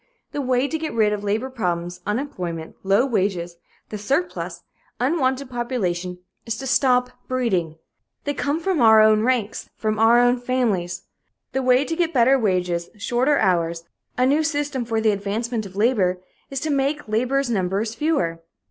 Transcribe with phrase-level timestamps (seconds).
[0.31, 3.57] The way to get rid of labor problems, unemployment, low wages,
[3.89, 4.63] the surplus,
[4.99, 7.75] unwanted population, is to stop breeding.
[8.23, 11.03] They come from our own ranks from our own families.
[11.51, 13.83] The way to get better wages, shorter hours,
[14.17, 18.41] a new system for the advancement of labor, is to make labor's numbers fewer.